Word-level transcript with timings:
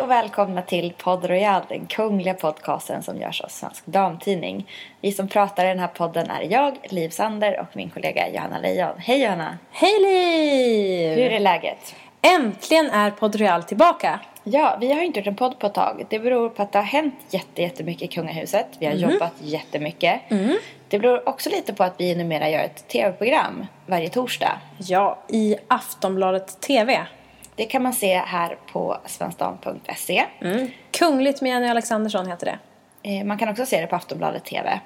Hej 0.00 0.04
och 0.04 0.10
välkomna 0.10 0.62
till 0.62 0.92
Podd 0.98 1.24
Royal, 1.24 1.62
den 1.68 1.86
kungliga 1.86 2.34
podcasten 2.34 3.02
som 3.02 3.20
görs 3.20 3.40
av 3.40 3.48
Svensk 3.48 3.86
Damtidning. 3.86 4.70
Vi 5.00 5.12
som 5.12 5.28
pratar 5.28 5.64
i 5.64 5.68
den 5.68 5.78
här 5.78 5.88
podden 5.88 6.30
är 6.30 6.42
jag, 6.42 6.78
Liv 6.90 7.08
Sander 7.08 7.60
och 7.60 7.76
min 7.76 7.90
kollega 7.90 8.28
Johanna 8.28 8.58
Lejon. 8.58 8.98
Hej 8.98 9.22
Johanna! 9.22 9.58
Hej 9.70 10.00
Liv! 10.00 11.18
Hur 11.18 11.32
är 11.32 11.40
läget? 11.40 11.94
Äntligen 12.22 12.90
är 12.90 13.10
Podd 13.10 13.36
Royal 13.36 13.62
tillbaka. 13.62 14.20
Ja, 14.44 14.76
vi 14.80 14.92
har 14.92 15.02
inte 15.02 15.18
gjort 15.18 15.26
en 15.26 15.36
podd 15.36 15.58
på 15.58 15.66
ett 15.66 15.74
tag. 15.74 16.06
Det 16.10 16.18
beror 16.18 16.48
på 16.48 16.62
att 16.62 16.72
det 16.72 16.78
har 16.78 16.86
hänt 16.86 17.14
jätte, 17.30 17.62
jättemycket 17.62 18.02
i 18.02 18.08
kungahuset. 18.08 18.66
Vi 18.78 18.86
har 18.86 18.94
jobbat 18.94 19.34
jättemycket. 19.38 20.20
Det 20.88 20.98
beror 20.98 21.28
också 21.28 21.50
lite 21.50 21.74
på 21.74 21.84
att 21.84 21.94
vi 21.98 22.14
numera 22.14 22.50
gör 22.50 22.60
ett 22.60 22.88
tv-program 22.88 23.66
varje 23.86 24.08
torsdag. 24.08 24.58
Ja, 24.78 25.18
i 25.28 25.56
Aftonbladet 25.68 26.60
TV. 26.60 27.06
Det 27.60 27.66
kan 27.66 27.82
man 27.82 27.92
se 27.92 28.18
här 28.18 28.58
på 28.72 28.96
svenskdam.se. 29.06 30.24
Kungligt 30.90 31.40
med 31.40 31.50
Jenny 31.50 31.68
Alexandersson 31.68 32.26
heter 32.26 32.46
det. 32.46 32.58
Eh, 33.18 33.24
Man 33.24 33.38
kan 33.38 33.48
också 33.48 33.66
se 33.66 33.80
det 33.80 33.86
på 33.86 33.96
Aftonbladet 33.96 34.44
TV. 34.44 34.80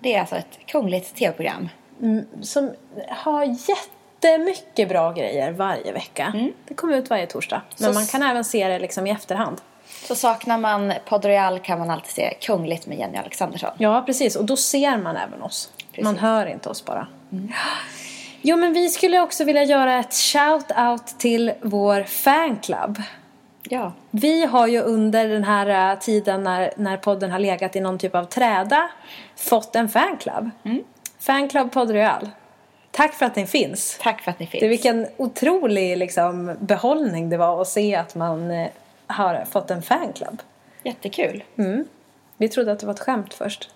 Det 0.00 0.14
är 0.14 0.20
alltså 0.20 0.36
ett 0.36 0.58
kungligt 0.66 1.14
tv-program. 1.16 1.68
Som 2.42 2.72
har 3.08 3.44
jättemycket 3.44 4.88
bra 4.88 5.12
grejer 5.12 5.52
varje 5.52 5.92
vecka. 5.92 6.50
Det 6.68 6.74
kommer 6.74 6.96
ut 6.96 7.10
varje 7.10 7.26
torsdag. 7.26 7.62
Men 7.78 7.92
Så 7.92 7.98
man 7.98 8.06
kan 8.06 8.22
även 8.22 8.44
se 8.44 8.68
det 8.68 8.78
liksom 8.78 9.06
i 9.06 9.10
efterhand. 9.10 9.60
Så 9.86 10.14
saknar 10.14 10.58
man 10.58 10.92
Podd 11.08 11.24
Royal 11.24 11.58
kan 11.58 11.78
man 11.78 11.90
alltid 11.90 12.10
se 12.10 12.34
Kungligt 12.40 12.86
med 12.86 12.98
Jenny 12.98 13.18
Alexandersson. 13.18 13.70
Ja, 13.78 14.02
precis. 14.06 14.36
Och 14.36 14.44
då 14.44 14.56
ser 14.56 14.96
man 14.96 15.16
även 15.16 15.42
oss. 15.42 15.72
Precis. 15.90 16.04
Man 16.04 16.18
hör 16.18 16.46
inte 16.46 16.68
oss 16.68 16.84
bara. 16.84 17.08
Jo, 18.48 18.56
men 18.56 18.72
vi 18.72 18.88
skulle 18.88 19.20
också 19.20 19.44
vilja 19.44 19.64
göra 19.64 19.98
ett 19.98 20.10
shout-out 20.10 21.18
till 21.18 21.52
vår 21.62 22.02
fanclub. 22.02 23.02
Ja. 23.62 23.92
Vi 24.10 24.44
har 24.44 24.66
ju 24.66 24.80
under 24.80 25.28
den 25.28 25.44
här 25.44 25.92
eh, 25.92 25.98
tiden 25.98 26.42
när, 26.42 26.72
när 26.76 26.96
podden 26.96 27.30
har 27.30 27.38
legat 27.38 27.76
i 27.76 27.80
någon 27.80 27.98
typ 27.98 28.14
av 28.14 28.24
träda 28.24 28.90
fått 29.36 29.76
en 29.76 29.88
fanclub. 29.88 30.50
Fanclub 31.18 31.72
Podd 31.72 31.90
Royal. 31.90 32.28
Tack 32.90 33.14
för 33.14 33.26
att 33.26 33.36
ni 33.36 33.46
finns. 33.46 33.98
Tack 34.02 34.22
för 34.22 34.30
att 34.30 34.38
ni 34.38 34.46
finns. 34.46 34.60
Det 34.60 34.68
vilken 34.68 35.06
otrolig 35.16 35.96
liksom, 35.96 36.56
behållning 36.60 37.30
det 37.30 37.36
var 37.36 37.62
att 37.62 37.68
se 37.68 37.94
att 37.96 38.14
man 38.14 38.50
eh, 38.50 38.68
har 39.06 39.44
fått 39.44 39.70
en 39.70 39.82
fanclub. 39.82 40.42
Jättekul. 40.82 41.44
Vi 42.36 42.48
trodde 42.48 42.72
att 42.72 42.78
det 42.78 42.86
var 42.86 42.94
ett 42.94 43.00
skämt 43.00 43.34
först. 43.34 43.70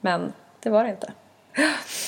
Men 0.00 0.32
det 0.60 0.70
var 0.70 0.84
det 0.84 0.90
inte. 0.90 1.12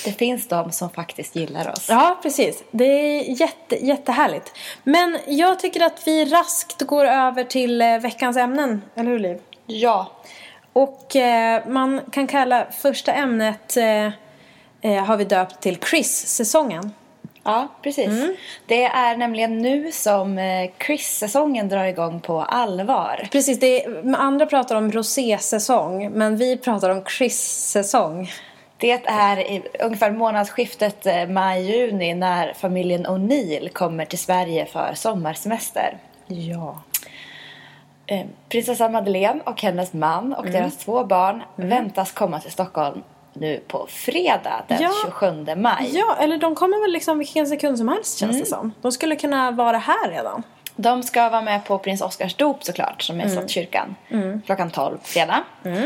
Det 0.05 0.13
finns 0.13 0.49
de 0.49 0.73
som 0.73 0.91
faktiskt 0.91 1.37
gillar 1.37 1.73
oss. 1.73 1.87
Ja, 1.89 2.19
precis. 2.23 2.65
Det 2.71 2.85
är 2.85 3.41
jätte, 3.41 3.87
jättehärligt. 3.87 4.53
Men 4.85 5.19
jag 5.27 5.59
tycker 5.59 5.81
att 5.81 6.03
vi 6.07 6.25
raskt 6.25 6.83
går 6.83 7.05
över 7.05 7.45
till 7.45 7.83
eh, 7.83 7.99
veckans 7.99 8.37
ämnen. 8.37 8.83
Eller 8.95 9.11
hur, 9.11 9.19
Liv? 9.19 9.39
Ja. 9.67 10.13
Och 10.73 11.17
eh, 11.17 11.69
man 11.69 12.01
kan 12.13 12.27
kalla 12.27 12.67
första 12.81 13.13
ämnet 13.13 13.77
eh, 13.77 14.07
eh, 14.81 15.05
har 15.05 15.17
vi 15.17 15.25
döpt 15.25 15.61
till 15.61 15.79
Chris-säsongen. 15.91 16.93
Ja, 17.43 17.69
precis. 17.83 18.09
Det 18.67 18.85
är 18.85 19.17
nämligen 19.17 19.63
nu 19.63 19.93
som 19.93 20.39
eh, 20.39 20.71
Chris-säsongen 20.87 21.69
drar 21.69 21.85
igång 21.85 22.21
på 22.21 22.43
allvar. 22.43 23.29
Precis, 23.33 23.61
det 23.61 23.85
är, 23.85 24.15
andra 24.17 24.47
pratar 24.47 24.77
om 24.77 24.93
rosé-säsong 24.93 26.11
men 26.11 26.37
vi 26.37 26.57
pratar 26.57 26.91
om 26.91 27.05
Chris-säsong. 27.05 28.31
Det 28.79 29.07
är 29.07 29.39
i 29.41 29.63
ungefär 29.81 30.11
månadsskiftet 30.11 31.07
eh, 31.07 31.29
maj-juni 31.29 32.15
när 32.15 32.53
familjen 32.53 33.07
O'Neill 33.07 33.69
kommer 33.69 34.05
till 34.05 34.19
Sverige 34.19 34.67
för 34.67 34.95
sommarsemester. 34.95 35.99
Ja. 36.27 36.83
Eh, 38.07 38.27
Prinsessa 38.49 38.89
Madeleine 38.89 39.41
och 39.45 39.63
hennes 39.63 39.93
man 39.93 40.33
och 40.35 40.47
deras 40.47 40.77
två 40.77 41.05
barn 41.05 41.43
väntas 41.57 42.13
komma 42.13 42.41
till 42.41 42.53
Stockholm 42.53 43.03
nu 43.33 43.61
på 43.69 43.87
fredag 43.91 44.63
den 44.69 44.83
Ja. 44.83 44.91
27 45.05 45.55
maj. 45.57 45.91
Ja, 45.93 46.17
eller 46.21 46.39
de 46.39 46.55
kommer 46.55 46.81
väl 46.81 46.93
liksom 46.93 47.19
vilken 47.19 47.47
sekund 47.47 47.79
som 47.79 47.89
helst 47.89 48.19
känns 48.19 48.41
det 48.41 48.47
som. 48.47 48.73
De 48.83 48.93
skulle 48.93 49.17
kunna 49.17 49.51
vara 49.51 49.79
här 49.79 50.11
redan. 50.11 50.43
De 50.77 51.03
ska 51.03 51.29
vara 51.29 51.43
med 51.43 51.65
på 51.65 51.79
prins 51.79 52.01
Oscars 52.03 52.35
dop 52.35 52.65
såklart 52.65 53.03
som 53.03 53.21
är 53.21 53.27
i 53.27 53.31
Slottskyrkan 53.31 53.95
klockan 54.47 54.71
12 54.71 54.99
fredag. 55.03 55.45
Eh, 55.65 55.83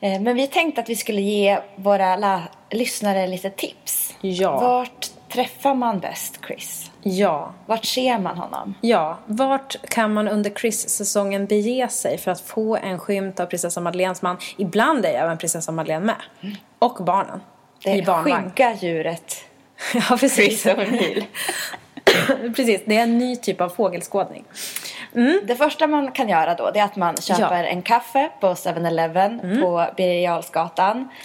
Men 0.00 0.36
vi 0.36 0.46
tänkte 0.46 0.80
att 0.80 0.88
vi 0.88 0.96
skulle 0.96 1.20
ge 1.20 1.58
våra 1.76 2.42
lyssnare 2.70 3.26
lite 3.26 3.50
tips. 3.50 4.14
Ja. 4.20 4.60
Vart 4.60 5.10
träffar 5.32 5.74
man 5.74 5.98
bäst 6.00 6.38
Chris? 6.46 6.90
Ja. 7.02 7.52
Vart 7.66 7.84
ser 7.84 8.18
man 8.18 8.38
honom? 8.38 8.74
Ja, 8.80 9.18
vart 9.26 9.88
kan 9.88 10.12
man 10.14 10.28
under 10.28 10.50
Chris-säsongen 10.50 11.46
bege 11.46 11.88
sig 11.88 12.18
för 12.18 12.30
att 12.30 12.40
få 12.40 12.76
en 12.76 12.98
skymt 12.98 13.40
av 13.40 13.46
prinsessa 13.46 13.80
Madeleines 13.80 14.22
man? 14.22 14.36
Ibland 14.56 15.04
är 15.04 15.12
även 15.14 15.38
prinsessa 15.38 15.72
Madeleine 15.72 16.06
med. 16.06 16.52
Och 16.78 17.04
barnen. 17.04 17.40
Det 17.84 17.90
I 17.96 18.02
barnvagn. 18.02 18.50
skygga 18.50 18.74
djuret. 18.74 19.34
Ja, 19.94 20.16
precis. 20.20 20.62
Chris 20.62 20.66
O'Neill. 20.66 21.24
precis, 22.56 22.80
det 22.86 22.96
är 22.96 23.02
en 23.02 23.18
ny 23.18 23.36
typ 23.36 23.60
av 23.60 23.68
fågelskådning. 23.68 24.44
Det 25.42 25.56
första 25.58 25.86
man 25.86 26.12
kan 26.12 26.28
göra 26.28 26.54
då 26.54 26.70
det 26.70 26.78
är 26.80 26.84
att 26.84 26.96
man 26.96 27.16
köper 27.16 27.64
en 27.64 27.82
kaffe 27.82 28.30
på 28.40 28.46
7-Eleven 28.54 29.60
på 29.62 29.86
Birger 29.96 30.42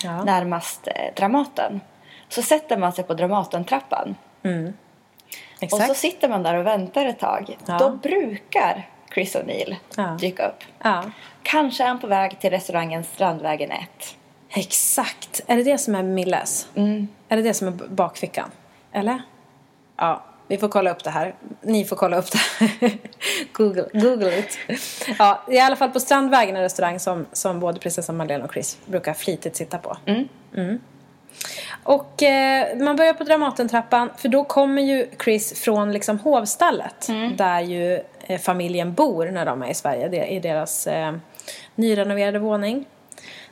Ja. 0.03 0.23
närmast 0.23 0.87
eh, 0.87 0.93
Dramaten. 1.15 1.81
Så 2.29 2.41
sätter 2.41 2.77
man 2.77 2.93
sig 2.93 3.03
på 3.03 3.13
Dramaten-trappan. 3.13 4.15
Och 4.43 5.63
Exakt. 5.63 5.87
så 5.87 5.93
sitter 5.93 6.29
man 6.29 6.43
där 6.43 6.55
och 6.55 6.65
väntar 6.65 7.05
ett 7.05 7.19
tag. 7.19 7.57
Ja. 7.65 7.77
Då 7.77 7.89
brukar 7.89 8.89
Chris 9.13 9.35
O'Neill 9.35 9.75
Ja. 9.97 10.17
dyka 10.19 10.47
upp. 10.47 10.63
Ja, 10.83 11.03
Kanske 11.43 11.83
är 11.83 11.87
han 11.87 11.99
på 11.99 12.07
väg 12.07 12.39
till 12.39 12.49
restaurangen 12.49 13.03
Strandvägen 13.03 13.71
1. 13.71 13.79
exakt. 14.49 15.41
Är 15.47 15.57
det 15.57 15.63
det 15.63 15.77
som 15.77 15.95
är 15.95 16.03
Milles? 16.03 16.67
Är 17.29 17.35
det 17.37 17.41
det 17.41 17.53
som 17.53 17.67
är 17.67 17.71
bakfickan? 17.71 18.51
Eller? 18.91 19.21
Ja, 19.97 20.23
vi 20.47 20.57
får 20.57 20.67
kolla 20.67 20.91
upp 20.91 21.03
det 21.03 21.09
här. 21.09 21.35
Ni 21.61 21.85
får 21.85 21.95
kolla 21.95 22.17
upp 22.17 22.31
det 22.31 22.37
här. 22.37 22.91
Google, 23.53 23.85
Google 23.93 24.39
it. 24.39 24.57
Ja, 25.19 25.43
i 25.49 25.59
alla 25.59 25.75
fall 25.75 25.89
på 25.89 25.99
Strandvägen 25.99 26.55
en 26.55 26.61
restaurang 26.61 26.99
som, 26.99 27.25
som 27.31 27.59
både 27.59 27.79
prinsessan 27.79 28.17
Madeleine 28.17 28.43
och 28.45 28.53
Chris 28.53 28.77
brukar 28.85 29.13
flitigt 29.13 29.55
sitta 29.55 29.77
på. 29.77 29.97
Mm. 30.05 30.79
Och 31.83 32.23
eh, 32.23 32.77
man 32.77 32.95
börjar 32.95 33.13
på 33.13 33.23
Dramatentrappan 33.23 34.09
för 34.17 34.29
då 34.29 34.43
kommer 34.43 34.81
ju 34.81 35.07
Chris 35.23 35.61
från 35.61 35.91
liksom 35.91 36.19
hovstallet 36.19 37.09
där 37.37 37.61
ju 37.61 37.99
eh, 38.27 38.39
familjen 38.39 38.93
bor 38.93 39.25
när 39.25 39.45
de 39.45 39.63
är 39.63 39.69
i 39.69 39.73
Sverige. 39.73 40.07
Det 40.07 40.37
är 40.37 40.41
deras 40.41 40.87
eh, 40.87 41.13
nyrenoverade 41.75 42.39
våning. 42.39 42.85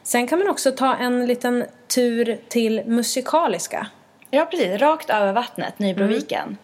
Sen 0.03 0.27
kan 0.27 0.39
man 0.39 0.47
också 0.47 0.71
ta 0.71 0.95
en 0.95 1.25
liten 1.25 1.65
tur 1.95 2.39
till 2.49 2.81
Musikaliska. 2.85 3.87
Ja, 4.29 4.45
precis. 4.45 4.81
Rakt 4.81 5.09
över 5.09 5.33
vattnet, 5.33 5.79
Nybroviken. 5.79 6.57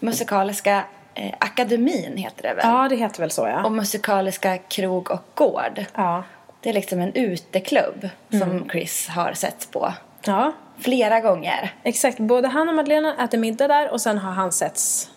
Musikaliska 0.00 0.84
eh, 1.14 1.34
akademin 1.38 2.16
heter 2.16 2.42
det 2.42 2.54
väl? 2.54 2.64
Ja, 2.66 2.88
det 2.88 2.96
heter 2.96 3.20
väl 3.20 3.30
så 3.30 3.46
ja. 3.46 3.64
Och 3.64 3.72
Musikaliska 3.72 4.58
krog 4.58 5.10
och 5.10 5.22
gård. 5.34 5.84
Ja. 5.94 6.24
Det 6.60 6.68
är 6.68 6.72
liksom 6.72 7.00
en 7.00 7.14
uteklubb 7.14 8.08
som 8.30 8.68
Chris 8.68 9.08
har 9.08 9.32
sett 9.32 9.68
på 9.70 9.92
ja, 10.24 10.52
flera 10.78 11.20
gånger. 11.20 11.74
exakt. 11.82 12.18
Både 12.18 12.48
han 12.48 12.68
och 12.68 12.74
Madeleine 12.74 13.14
äter 13.24 13.38
middag 13.38 13.68
där 13.68 13.90
och 13.92 14.00
sen 14.00 14.18
har 14.18 14.32
han 14.32 14.52
setts 14.52 15.10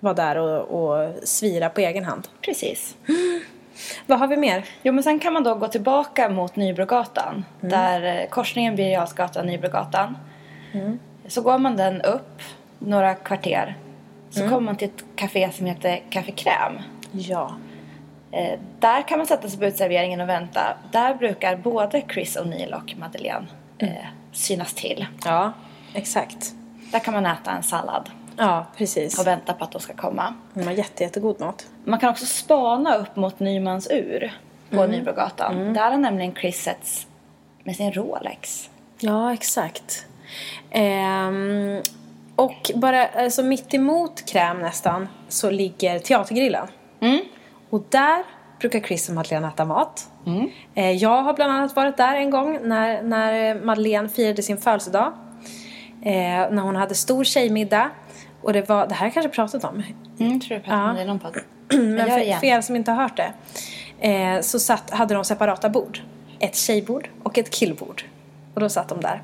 vara 0.00 0.14
där 0.14 0.36
och, 0.38 0.62
och 0.62 1.14
svira 1.24 1.68
på 1.70 1.80
egen 1.80 2.04
hand. 2.04 2.28
Precis. 2.40 2.96
Vad 4.06 4.18
har 4.18 4.26
vi 4.26 4.36
mer? 4.36 4.64
Jo, 4.82 4.92
men 4.92 5.04
sen 5.04 5.18
kan 5.18 5.32
man 5.32 5.44
då 5.44 5.54
gå 5.54 5.68
tillbaka 5.68 6.28
mot 6.28 6.56
Nybrogatan. 6.56 7.44
Där 7.60 8.20
eh, 8.20 8.28
korsningen 8.28 8.76
Birger 8.76 8.92
Jarlsgatan 8.92 9.46
Nybrogatan. 9.46 10.16
Så 11.26 11.42
går 11.42 11.58
man 11.58 11.76
den 11.76 12.02
upp 12.02 12.42
några 12.78 13.14
kvarter. 13.14 13.76
Så 14.30 14.40
kommer 14.40 14.60
man 14.60 14.76
till 14.76 14.88
ett 14.88 15.04
café 15.16 15.50
som 15.52 15.66
heter 15.66 16.02
Café 16.10 16.32
Crème. 16.32 16.82
Ja. 17.12 17.54
Eh, 18.32 18.58
där 18.80 19.02
kan 19.08 19.18
man 19.18 19.26
sätta 19.26 19.48
sig 19.48 19.58
på 19.58 19.64
utserveringen 19.66 20.20
och 20.20 20.28
vänta. 20.28 20.76
Där 20.92 21.14
brukar 21.14 21.56
både 21.56 22.02
Chris 22.12 22.36
O'Neill 22.36 22.72
och 22.74 22.94
Madeleine 22.98 23.46
eh, 23.78 23.88
synas 24.32 24.74
till. 24.74 25.06
Ja, 25.24 25.52
exakt. 25.94 26.52
Där 26.92 26.98
kan 26.98 27.14
man 27.14 27.26
äta 27.26 27.50
en 27.50 27.62
sallad 27.62 28.10
Ja, 28.36 28.66
precis. 28.76 29.18
och 29.20 29.26
vänta 29.26 29.52
på 29.52 29.64
att 29.64 29.72
de 29.72 29.80
ska 29.80 29.94
komma. 29.94 30.34
De 30.54 30.62
har 30.64 30.72
jätte, 30.72 31.02
jättegod 31.02 31.40
mat. 31.40 31.66
Man 31.84 31.98
kan 31.98 32.10
också 32.10 32.26
spana 32.26 32.96
upp 32.96 33.16
mot 33.16 33.40
Nymans 33.40 33.88
ur 33.90 34.32
på 34.70 34.86
Nybrogatan. 34.86 35.72
Där 35.74 35.90
har 35.90 35.98
nämligen 35.98 36.34
Chris 36.34 36.62
setts 36.62 37.06
med 37.64 37.76
sin 37.76 37.92
Rolex. 37.92 38.70
Ja, 38.98 39.32
exakt. 39.32 40.06
Ehm, 40.70 41.82
och 42.40 42.70
bara 42.74 43.06
alltså, 43.06 43.42
mitt 43.42 43.74
emot 43.74 44.26
kräm 44.26 44.60
nästan 44.60 45.08
så 45.28 45.50
ligger 45.50 45.98
Teatergrillen. 45.98 46.66
Och 47.70 47.82
där 47.90 48.24
brukar 48.60 48.80
Chris 48.80 49.08
och 49.08 49.14
Madeleine 49.14 49.48
äta 49.48 49.64
mat. 49.64 50.08
Eh, 50.74 50.90
jag 50.90 51.22
har 51.22 51.34
bland 51.34 51.52
annat 51.52 51.76
varit 51.76 51.96
där 51.96 52.16
en 52.16 52.30
gång 52.30 52.58
när, 52.62 53.02
när 53.02 53.54
Madeleine 53.64 54.08
firade 54.08 54.42
sin 54.42 54.58
födelsedag. 54.58 55.12
Eh, 56.02 56.12
när 56.50 56.62
hon 56.62 56.76
hade 56.76 56.94
stor 56.94 57.24
tjejmiddag. 57.24 57.90
Och 58.42 58.52
det 58.52 58.68
var, 58.68 58.86
det 58.86 58.94
här 58.94 59.00
har 59.00 59.06
jag 59.06 59.14
kanske 59.14 59.30
pratat 59.30 59.64
om. 59.64 59.82
Mm, 60.18 60.40
tror 60.40 60.56
du 60.56 60.62
pratade 60.62 61.10
om 61.10 61.20
det. 61.68 61.76
Men 61.76 62.10
för, 62.10 62.38
för 62.38 62.46
er 62.46 62.60
som 62.60 62.76
inte 62.76 62.90
har 62.90 63.02
hört 63.02 63.16
det. 63.16 63.32
Eh, 64.08 64.40
så 64.40 64.58
satt, 64.58 64.90
hade 64.90 65.14
de 65.14 65.24
separata 65.24 65.68
bord. 65.68 66.00
Ett 66.38 66.56
tjejbord 66.56 67.08
och 67.22 67.38
ett 67.38 67.50
killbord. 67.50 68.04
Och 68.54 68.60
då 68.60 68.68
satt 68.68 68.88
de 68.88 69.00
där. 69.00 69.22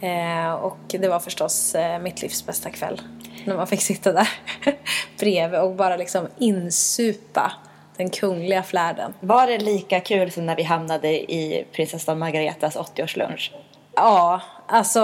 Eh, 0.00 0.52
och 0.52 0.78
det 0.88 1.08
var 1.08 1.20
förstås 1.20 1.74
eh, 1.74 1.98
mitt 1.98 2.22
livs 2.22 2.46
bästa 2.46 2.70
kväll. 2.70 3.00
När 3.44 3.56
man 3.56 3.66
fick 3.66 3.82
sitta 3.82 4.12
där 4.12 4.28
bredvid 5.18 5.60
och 5.60 5.74
bara 5.74 5.96
liksom 5.96 6.28
insupa 6.38 7.52
den 7.96 8.10
kungliga 8.10 8.62
flärden. 8.62 9.14
Var 9.20 9.46
det 9.46 9.58
lika 9.58 10.00
kul 10.00 10.30
som 10.30 10.46
när 10.46 10.56
vi 10.56 10.62
hamnade 10.62 11.08
i 11.32 11.66
prinsessan 11.72 12.18
Margaretas 12.18 12.76
80-årslunch? 12.76 13.50
Ja, 13.94 14.40
alltså 14.66 15.00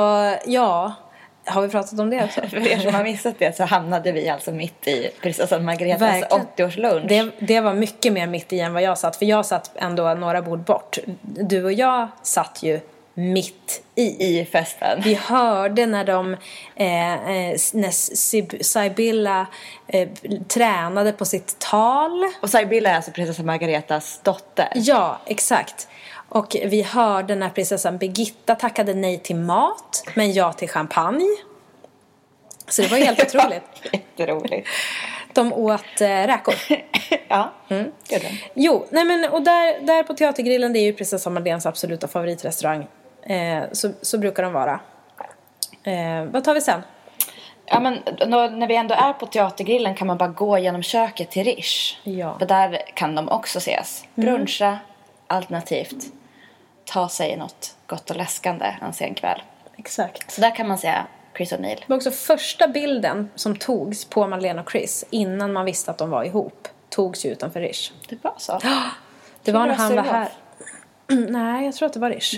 ja. 0.47 0.93
Har 1.47 1.63
vi 1.63 1.69
pratat 1.69 2.01
om 2.01 2.11
det 2.11 2.25
också? 2.25 2.41
För 2.49 2.67
er 2.67 2.79
som 2.79 2.95
har 2.95 3.05
missat 3.05 3.35
det 3.39 3.57
så 3.57 3.65
hamnade 3.65 4.13
vi 4.13 4.29
alltså 4.29 4.53
mitt 4.53 4.89
i 4.89 5.11
prinsessan 5.23 5.65
Margaretas 5.65 6.01
Verkligen. 6.01 6.47
80-årslunch. 6.57 7.07
Det, 7.09 7.31
det 7.47 7.61
var 7.61 7.75
mycket 7.75 8.13
mer 8.13 8.27
mitt 8.27 8.53
i 8.53 8.61
än 8.61 8.73
vad 8.73 8.83
jag 8.83 8.99
satt. 8.99 9.17
För 9.17 9.27
jag 9.27 9.47
satt 9.47 9.71
ändå 9.75 10.15
några 10.15 10.43
bord 10.43 10.65
bort. 10.65 10.99
Du 11.23 11.65
och 11.65 11.73
jag 11.73 12.09
satt 12.23 12.63
ju 12.63 12.81
mitt 13.15 13.83
i. 13.95 14.03
I 14.41 14.45
festen. 14.45 15.01
Vi 15.05 15.15
hörde 15.15 15.87
när 15.87 16.05
de, 16.05 16.33
eh, 16.77 17.13
eh, 17.15 17.57
när 17.73 17.91
Sib- 17.91 18.63
Sibylla 18.63 19.47
eh, 19.87 20.09
tränade 20.49 21.13
på 21.13 21.25
sitt 21.25 21.59
tal. 21.59 22.25
Och 22.41 22.51
Sibylla 22.51 22.91
är 22.91 22.97
alltså 22.97 23.11
prinsessan 23.11 23.47
Margaretas 23.47 24.21
dotter. 24.23 24.69
Ja, 24.75 25.21
exakt. 25.27 25.89
Och 26.29 26.57
vi 26.65 26.83
hörde 26.83 27.35
när 27.35 27.49
prinsessan 27.49 27.99
Birgitta 27.99 28.55
tackade 28.55 28.95
nej 28.95 29.19
till 29.19 29.37
mat, 29.37 30.05
men 30.15 30.33
ja 30.33 30.53
till 30.53 30.69
champagne. 30.69 31.37
Så 32.69 32.83
det 32.83 32.89
var 32.89 32.99
helt 32.99 33.21
otroligt. 33.35 33.63
Jätteroligt. 33.93 34.69
De 35.33 35.53
åt 35.53 36.01
eh, 36.01 36.07
räkor. 36.07 36.55
ja, 37.29 37.53
mm. 37.69 37.85
gjorde 38.09 38.25
de. 38.29 38.39
Jo, 38.55 38.87
nej 38.91 39.05
men 39.05 39.31
och 39.31 39.43
där, 39.43 39.87
där 39.87 40.03
på 40.03 40.15
Teatergrillen, 40.15 40.73
det 40.73 40.79
är 40.79 40.85
ju 40.85 40.93
prinsessan 40.93 41.35
Madeleines 41.35 41.67
absoluta 41.67 42.09
favoritrestaurang. 42.09 42.87
Eh, 43.27 43.63
så, 43.73 43.91
så 44.03 44.19
brukar 44.19 44.43
de 44.43 44.53
vara. 44.53 44.81
Eh, 45.83 46.25
vad 46.25 46.45
tar 46.45 46.55
vi 46.55 46.61
sen? 46.61 46.83
Ja, 47.67 47.81
men 47.81 47.99
då, 48.19 48.47
när 48.47 48.67
vi 48.67 48.77
ändå 48.77 48.95
är 48.95 49.13
på 49.13 49.27
Teatergrillen 49.27 49.95
kan 49.95 50.07
man 50.07 50.19
bara 50.19 50.29
gå 50.29 50.59
genom 50.59 50.83
köket 50.83 51.31
till 51.31 51.45
Rish. 51.45 51.99
Ja. 52.03 52.27
Mm. 52.27 52.39
För 52.39 52.47
där 52.47 52.83
kan 52.95 53.15
de 53.15 53.29
också 53.29 53.59
ses. 53.59 54.05
Bruncha, 54.15 54.79
alternativt 55.27 56.05
ta 56.85 57.09
sig 57.09 57.37
något 57.37 57.77
gott 57.87 58.11
och 58.11 58.17
läskande 58.17 58.75
en 58.83 58.93
sen 58.93 59.15
kväll. 59.15 59.43
Exakt. 59.77 60.31
Så 60.31 60.41
där 60.41 60.55
kan 60.55 60.69
man 60.69 60.79
se 60.79 60.95
Chris 61.37 61.53
O'Neill. 61.53 61.77
Det 61.77 61.89
var 61.89 61.97
också 61.97 62.11
första 62.11 62.69
bilden 62.69 63.31
som 63.35 63.57
togs 63.57 64.05
på 64.05 64.27
Madeleine 64.27 64.61
och 64.61 64.71
Chris 64.71 65.05
innan 65.11 65.53
man 65.53 65.65
visste 65.65 65.91
att 65.91 65.99
de 65.99 66.11
var 66.11 66.25
ihop. 66.25 66.69
Togs 66.89 67.27
ju 67.27 67.31
utanför 67.31 67.61
Rish. 67.61 67.93
Det 68.09 68.25
var 68.25 68.35
så. 68.39 68.61
Det 69.43 69.53
var 69.53 69.67
när 69.67 69.75
han 69.75 69.97
var 69.97 70.03
här. 70.03 70.29
Nej, 71.29 71.65
jag 71.65 71.75
tror 71.75 71.87
att 71.87 71.93
det 71.93 72.01
var 72.01 72.11
Rish. 72.11 72.35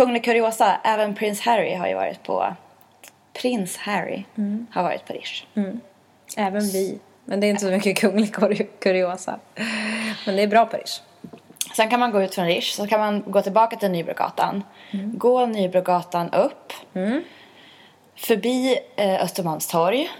Kunglig 0.00 0.24
kuriosa, 0.24 0.80
även 0.84 1.14
prins 1.14 1.40
Harry 1.40 1.74
har 1.74 1.88
ju 1.88 1.94
varit 1.94 2.22
på... 2.22 2.54
Prins 3.32 3.76
Harry 3.76 4.22
har 4.72 4.82
varit 4.82 5.06
på 5.06 5.12
Rish. 5.12 5.44
Även 6.36 6.60
vi. 6.60 6.98
Men 7.24 7.40
det 7.40 7.46
är 7.46 7.48
inte 7.50 7.62
så 7.62 7.70
mycket 7.70 7.98
kunglig 7.98 8.34
kuri- 8.34 8.68
kuriosa. 8.80 9.38
Men 10.26 10.36
det 10.36 10.42
är 10.42 10.46
bra 10.46 10.66
på 10.66 10.76
Rish. 10.76 11.00
Sen 11.76 11.90
kan 11.90 12.00
man 12.00 12.10
gå 12.10 12.22
ut 12.22 12.34
från 12.34 12.46
Rish, 12.46 12.72
så 12.74 12.86
kan 12.86 13.00
man 13.00 13.22
gå 13.26 13.42
tillbaka 13.42 13.76
till 13.76 13.90
Nybrogatan. 13.90 14.64
Gå 15.18 15.46
Nybrogatan 15.46 16.30
upp. 16.32 16.72
Förbi 18.16 18.76
eh, 18.96 19.22
Östermalmstorg 19.22 20.10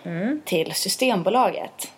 till 0.44 0.72
Systembolaget. 0.74 1.92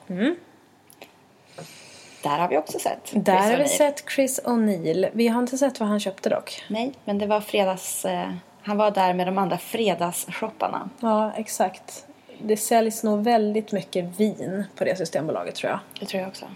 Där 2.22 2.38
har 2.38 2.48
vi 2.48 2.58
också 2.58 2.78
sett 2.78 3.12
Där 3.12 3.38
Chris 3.38 3.50
har 3.50 3.58
vi 3.58 3.69
sett 3.69 4.04
Chris 4.10 4.40
O'Neill. 4.44 5.08
Vi 5.12 5.28
har 5.28 5.40
inte 5.40 5.58
sett 5.58 5.80
vad 5.80 5.88
han 5.88 6.00
köpte 6.00 6.28
dock. 6.28 6.64
Nej, 6.69 6.92
men 7.04 7.19
det 7.19 7.26
var 7.26 7.40
fredags... 7.40 8.04
Eh, 8.04 8.30
han 8.62 8.76
var 8.76 8.90
där 8.90 9.14
med 9.14 9.26
de 9.26 9.38
andra 9.38 9.58
fredagsshopparna. 9.58 10.90
Ja, 11.00 11.32
exakt. 11.36 12.06
Det 12.42 12.56
säljs 12.56 13.02
nog 13.02 13.24
väldigt 13.24 13.72
mycket 13.72 14.20
vin 14.20 14.64
på 14.76 14.84
det 14.84 14.98
systembolaget 14.98 15.54
tror 15.54 15.70
jag. 15.70 15.80
Det 16.00 16.06
tror 16.06 16.20
jag 16.20 16.28
också. 16.28 16.46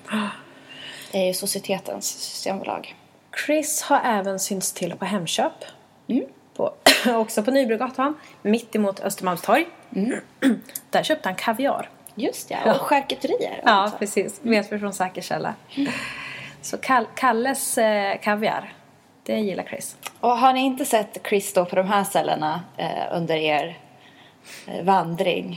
Det 1.12 1.18
är 1.18 1.26
ju 1.26 1.34
societetens 1.34 2.06
systembolag. 2.06 2.94
Chris 3.46 3.82
har 3.82 4.00
även 4.04 4.38
synts 4.38 4.72
till 4.72 4.94
på 4.94 5.04
Hemköp. 5.04 5.52
På, 6.56 6.72
också 7.06 7.42
på 7.42 7.50
Nybrogatan, 7.50 8.14
mitt 8.42 8.76
emot 8.76 9.00
Östermalmstorg. 9.00 9.66
Där 10.90 11.02
köpte 11.02 11.28
han 11.28 11.36
kaviar. 11.36 11.90
Just 12.18 12.50
ja, 12.50 12.74
och 12.74 12.80
charkuterier. 12.80 13.60
Ja, 13.64 13.84
också. 13.84 13.96
precis. 13.98 14.40
Vet 14.42 14.72
vi 14.72 14.78
från 14.78 14.92
säker 14.92 15.22
källa. 15.22 15.54
Så 16.62 16.76
Kall- 16.76 17.06
Kalles 17.14 17.78
eh, 17.78 18.18
kaviar, 18.20 18.72
det 19.22 19.38
gillar 19.40 19.64
Chris. 19.64 19.96
Och 20.20 20.38
har 20.38 20.52
ni 20.52 20.60
inte 20.60 20.84
sett 20.84 21.18
Chris 21.28 21.52
då 21.52 21.64
på 21.64 21.76
de 21.76 21.86
här 21.88 22.04
ställena 22.04 22.60
eh, 22.76 22.88
under 23.16 23.36
er 23.36 23.78
eh, 24.66 24.84
vandring 24.84 25.56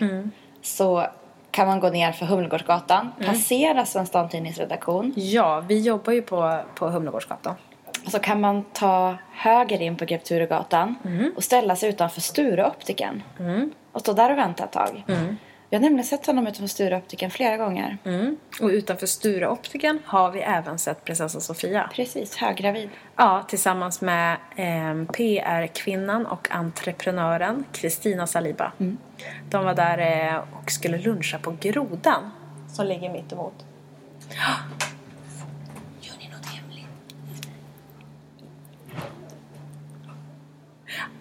så 0.61 1.07
kan 1.51 1.67
man 1.67 1.79
gå 1.79 1.89
ner 1.89 2.11
för 2.11 2.25
Humlegårdsgatan, 2.25 3.11
passera 3.25 3.85
Svensk 3.85 4.13
Damtidnings 4.13 4.57
redaktion 4.57 5.13
Ja, 5.16 5.59
vi 5.59 5.80
jobbar 5.81 6.13
ju 6.13 6.21
på, 6.21 6.59
på 6.75 6.87
Humlegårdsgatan. 6.89 7.56
så 8.07 8.19
kan 8.19 8.42
man 8.42 8.63
ta 8.73 9.16
höger 9.31 9.81
in 9.81 9.95
på 9.95 10.06
Grev 10.06 10.18
Turegatan 10.19 10.95
och 11.35 11.44
ställa 11.44 11.75
sig 11.75 11.89
utanför 11.89 12.21
Stureoptiken 12.21 13.23
och 13.92 13.99
stå 14.01 14.13
där 14.13 14.31
och 14.31 14.37
vänta 14.37 14.63
ett 14.63 14.71
tag. 14.71 15.04
Jag 15.71 15.80
har 15.80 15.83
nämligen 15.83 16.06
sett 16.06 16.26
honom 16.26 16.47
utanför 16.47 16.68
Stureoptiken 16.68 17.31
flera 17.31 17.57
gånger. 17.57 17.97
Mm. 18.06 18.38
Och 18.61 18.68
utanför 18.68 19.07
Stureoptiken 19.07 19.99
har 20.06 20.31
vi 20.31 20.40
även 20.40 20.80
sett 20.80 21.06
prinsessan 21.06 21.42
Sofia. 21.42 21.90
Precis, 21.94 22.35
höggravid. 22.35 22.90
Ja, 23.16 23.45
tillsammans 23.47 24.02
med 24.02 24.38
eh, 24.56 25.06
PR-kvinnan 25.14 26.26
och 26.26 26.52
entreprenören 26.52 27.66
Kristina 27.71 28.28
Saliba. 28.28 28.71
De 29.49 29.66
var 29.66 29.73
där 29.73 29.97
eh, 29.97 30.38
och 30.38 30.71
skulle 30.71 30.97
luncha 30.97 31.40
på 31.40 31.56
Grodan 31.59 32.31
som 32.68 32.85
ligger 32.85 33.09
mitt 33.09 33.31
emot. 33.31 33.66
Gör 36.02 36.18
ni 36.19 36.30
något 36.30 36.45
hemligt? 36.45 36.88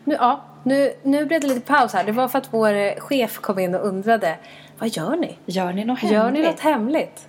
Nu, 0.08 0.16
ja, 0.20 0.40
nu, 0.62 0.94
nu 1.02 1.26
blev 1.26 1.40
det 1.40 1.46
lite 1.46 1.60
paus 1.60 1.92
här. 1.92 2.04
Det 2.04 2.12
var 2.12 2.28
för 2.28 2.38
att 2.38 2.52
vår 2.52 2.74
eh, 2.74 2.94
chef 2.98 3.38
kom 3.38 3.58
in 3.58 3.74
och 3.74 3.86
undrade 3.86 4.36
Vad 4.78 4.88
gör 4.88 5.16
ni? 5.16 5.38
Gör 5.46 5.72
ni 5.72 5.84
något 5.84 5.98
hemligt? 5.98 6.18
Gör 6.18 6.30
ni 6.30 6.42
något 6.42 6.60
hemligt? 6.60 7.28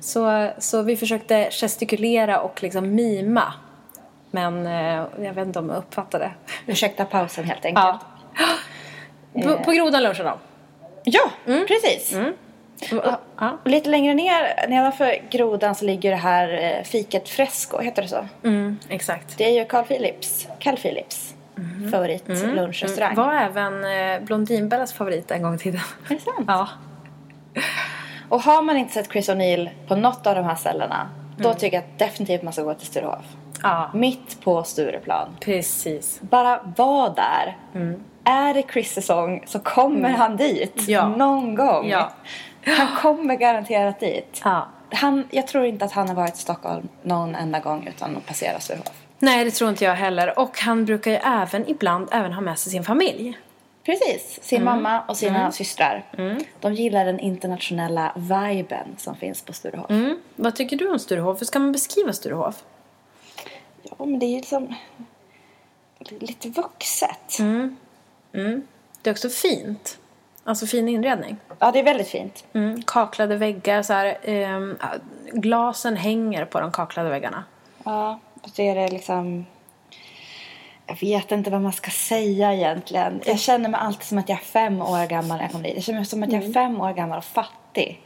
Så, 0.00 0.50
så 0.58 0.82
vi 0.82 0.96
försökte 0.96 1.48
gestikulera 1.50 2.40
och 2.40 2.62
liksom 2.62 2.94
mima. 2.94 3.54
Men 4.30 4.66
eh, 4.66 5.06
jag 5.24 5.32
vet 5.34 5.46
inte 5.46 5.58
om 5.58 5.68
jag 5.68 5.78
uppfattade. 5.78 6.30
Ursäkta 6.66 7.04
pausen 7.04 7.44
helt 7.44 7.64
enkelt. 7.64 8.00
Ja. 9.34 9.42
På, 9.42 9.64
på 9.64 9.70
Grodan 9.70 10.02
lunchar 10.02 10.24
de. 10.24 10.38
Ja, 11.04 11.30
precis. 11.46 12.16
Ja. 13.38 13.58
Och 13.64 13.70
lite 13.70 13.88
längre 13.88 14.14
ner, 14.14 14.68
nedanför 14.68 15.22
grodan 15.30 15.74
så 15.74 15.84
ligger 15.84 16.10
det 16.10 16.16
här 16.16 16.76
eh, 16.78 16.84
fiket 16.84 17.28
Fresco, 17.28 17.78
heter 17.78 18.02
det 18.02 18.08
så? 18.08 18.26
Mm, 18.44 18.78
exakt. 18.88 19.38
Det 19.38 19.44
är 19.44 19.50
ju 19.50 19.64
Carl 19.64 19.84
Philips, 19.84 20.48
Carl 20.58 20.76
Philips 20.76 21.34
favorit 21.90 22.28
lunchrestaurang. 22.28 23.14
Var 23.14 23.32
även 23.32 23.84
eh, 23.84 24.20
Blondinbellas 24.26 24.92
favorit 24.92 25.30
en 25.30 25.42
gång 25.42 25.54
i 25.54 25.58
tiden. 25.58 25.80
Är 26.08 26.14
det 26.14 26.20
sant? 26.20 26.44
Ja. 26.46 26.68
Och 28.28 28.42
har 28.42 28.62
man 28.62 28.76
inte 28.76 28.92
sett 28.94 29.12
Chris 29.12 29.28
O'Neill 29.28 29.70
på 29.88 29.96
något 29.96 30.26
av 30.26 30.34
de 30.34 30.44
här 30.44 30.54
ställena 30.54 31.08
då 31.36 31.54
tycker 31.54 31.76
jag 31.76 31.84
att 31.84 31.98
definitivt 31.98 32.42
man 32.42 32.52
ska 32.52 32.62
gå 32.62 32.74
till 32.74 32.86
Sturehof. 32.86 33.24
Ja, 33.62 33.90
Mitt 33.94 34.40
på 34.44 34.62
Stureplan. 34.62 35.28
precis. 35.40 36.20
Bara 36.20 36.60
var 36.76 37.14
där. 37.14 37.56
Är 38.24 38.54
det 38.54 38.62
Chris 38.72 38.92
säsong 38.92 39.42
så 39.46 39.58
kommer 39.58 40.08
han 40.10 40.36
dit 40.36 40.88
Ja. 40.88 41.08
någon 41.08 41.54
gång. 41.54 41.88
Ja. 41.88 42.10
Han 42.66 42.96
kommer 42.96 43.34
garanterat 43.34 44.00
dit. 44.00 44.40
Ja. 44.44 44.66
Han, 44.92 45.24
jag 45.30 45.46
tror 45.46 45.64
inte 45.64 45.84
att 45.84 45.92
han 45.92 46.08
har 46.08 46.14
varit 46.14 46.34
i 46.34 46.38
Stockholm 46.38 46.88
någon 47.02 47.34
enda 47.34 47.60
gång 47.60 47.86
utan 47.96 48.16
att 48.16 48.26
passera 48.26 48.60
Sturehof. 48.60 48.99
Nej, 49.22 49.44
det 49.44 49.50
tror 49.50 49.70
inte 49.70 49.84
jag 49.84 49.94
heller. 49.94 50.38
Och 50.38 50.58
han 50.58 50.84
brukar 50.84 51.10
ju 51.10 51.16
även 51.16 51.68
ibland 51.68 52.08
även 52.12 52.32
ha 52.32 52.40
med 52.40 52.58
sig 52.58 52.72
sin 52.72 52.84
familj. 52.84 53.38
Precis, 53.84 54.38
sin 54.42 54.64
mamma 54.64 55.00
och 55.00 55.16
sina 55.16 55.52
systrar. 55.52 56.04
De 56.60 56.74
gillar 56.74 57.04
den 57.04 57.20
internationella 57.20 58.12
viben 58.16 58.86
som 58.98 59.16
finns 59.16 59.42
på 59.42 59.52
Sturehof. 59.52 59.90
Mm. 59.90 60.18
Vad 60.36 60.56
tycker 60.56 60.76
du 60.76 60.90
om 60.90 60.98
Sturehof? 60.98 61.40
Hur 61.40 61.46
ska 61.46 61.58
man 61.58 61.72
beskriva 61.72 62.12
Sturehof? 62.12 62.64
Ja, 63.82 64.04
men 64.06 64.18
det 64.18 64.26
är 64.26 64.30
ju 64.30 64.36
liksom 64.36 64.74
lite 66.08 66.48
vuxet. 66.48 67.38
Det 69.02 69.10
är 69.10 69.14
också 69.14 69.28
fint. 69.28 69.98
Alltså 70.44 70.66
fin 70.66 70.88
inredning. 70.88 71.36
Ja, 71.58 71.70
det 71.72 71.78
är 71.78 71.84
väldigt 71.84 72.08
fint. 72.08 72.44
Mm. 72.52 72.82
Kaklade 72.82 73.36
väggar, 73.36 73.82
så 73.82 73.92
här, 73.92 74.18
ehm, 74.22 74.78
glasen 75.32 75.96
hänger 75.96 76.44
på 76.44 76.60
de 76.60 76.72
kaklade 76.72 77.10
väggarna. 77.10 77.44
Ja, 77.84 78.18
så 78.44 78.62
är 78.62 78.74
det 78.74 78.88
liksom... 78.88 79.46
Jag 80.86 81.00
vet 81.00 81.32
inte 81.32 81.50
vad 81.50 81.60
man 81.60 81.72
ska 81.72 81.90
säga 81.90 82.54
egentligen. 82.54 83.20
Jag 83.24 83.38
känner 83.38 83.68
mig 83.68 83.80
alltid 83.80 84.04
som 84.06 84.18
att 84.18 84.28
jag 84.28 84.38
är 84.38 84.42
fem 84.42 84.82
år 84.82 85.06
gammal 85.06 85.36
när 85.36 85.44
jag 85.44 85.50
kommer 85.52 85.64
dit. 85.64 85.74
Jag 85.74 85.84
känner 85.84 85.98
mig 85.98 86.06
som 86.06 86.22
att 86.22 86.32
jag 86.32 86.44
är 86.44 86.52
fem 86.52 86.80
år 86.80 86.92
gammal 86.92 87.18
och 87.18 87.24
fattig. 87.24 88.02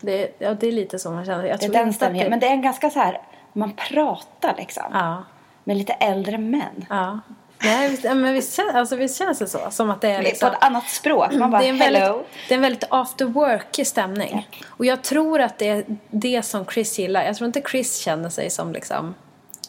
Det, 0.00 0.22
är- 0.22 0.30
ja, 0.38 0.54
det 0.54 0.66
är 0.66 0.72
lite 0.72 0.98
så 0.98 1.10
man 1.10 1.24
känner. 1.24 1.44
Jag 1.44 1.60
Det 1.60 1.66
är 1.66 1.70
den 1.72 1.92
stämningen. 1.92 2.24
det- 2.26 2.30
Men 2.30 2.40
det 2.40 2.46
är 2.46 2.50
en 2.50 2.62
ganska 2.62 2.90
så 2.90 2.98
här... 2.98 3.20
Man 3.52 3.72
pratar 3.88 4.54
liksom. 4.58 4.82
Ja. 4.92 5.24
Med 5.64 5.76
lite 5.76 5.92
äldre 5.92 6.38
män. 6.38 6.86
ja. 6.90 7.20
Nej, 7.64 7.90
visst, 7.90 8.04
ja, 8.04 8.14
men 8.14 8.34
visst, 8.34 8.58
alltså, 8.74 8.96
visst 8.96 9.18
känns 9.18 9.38
det 9.38 9.46
så? 9.46 9.70
Som 9.70 9.90
att 9.90 10.00
det 10.00 10.10
är 10.10 10.16
På 10.16 10.22
liksom... 10.22 10.48
ett 10.48 10.64
annat 10.64 10.88
språk. 10.88 11.32
Man 11.32 11.50
bara, 11.50 11.62
det, 11.62 11.66
är 11.66 11.70
en 11.70 11.80
hello. 11.80 11.98
väldigt, 11.98 12.26
det 12.48 12.54
är 12.54 12.56
en 12.56 12.62
väldigt 12.62 12.84
after 12.90 13.24
work 13.24 13.86
stämning. 13.86 14.48
Och 14.66 14.86
jag 14.86 15.02
tror 15.02 15.40
att 15.40 15.58
det 15.58 15.68
är 15.68 15.84
det 16.10 16.42
som 16.42 16.66
Chris 16.66 16.98
gillar. 16.98 17.24
Jag 17.24 17.36
tror 17.36 17.46
inte 17.46 17.62
Chris 17.70 17.98
känner 17.98 18.28
sig 18.28 18.50
som 18.50 18.72
liksom 18.72 19.14